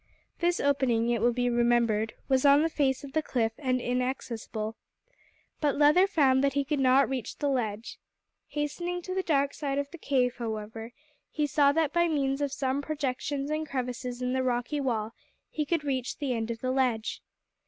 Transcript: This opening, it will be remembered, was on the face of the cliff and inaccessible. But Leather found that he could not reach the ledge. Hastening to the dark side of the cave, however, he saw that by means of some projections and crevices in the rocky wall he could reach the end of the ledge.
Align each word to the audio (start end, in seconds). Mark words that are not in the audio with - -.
This 0.39 0.59
opening, 0.59 1.09
it 1.09 1.21
will 1.21 1.31
be 1.31 1.47
remembered, 1.47 2.15
was 2.27 2.43
on 2.43 2.63
the 2.63 2.69
face 2.71 3.03
of 3.03 3.13
the 3.13 3.21
cliff 3.21 3.51
and 3.59 3.79
inaccessible. 3.79 4.75
But 5.59 5.75
Leather 5.77 6.07
found 6.07 6.43
that 6.43 6.53
he 6.53 6.65
could 6.65 6.79
not 6.79 7.07
reach 7.07 7.37
the 7.37 7.47
ledge. 7.49 7.99
Hastening 8.47 9.03
to 9.03 9.13
the 9.13 9.21
dark 9.21 9.53
side 9.53 9.77
of 9.77 9.91
the 9.91 9.99
cave, 9.99 10.37
however, 10.37 10.91
he 11.29 11.45
saw 11.45 11.71
that 11.73 11.93
by 11.93 12.07
means 12.07 12.41
of 12.41 12.51
some 12.51 12.81
projections 12.81 13.51
and 13.51 13.69
crevices 13.69 14.23
in 14.23 14.33
the 14.33 14.41
rocky 14.41 14.79
wall 14.81 15.11
he 15.51 15.67
could 15.67 15.83
reach 15.83 16.17
the 16.17 16.33
end 16.33 16.49
of 16.49 16.61
the 16.61 16.71
ledge. 16.71 17.21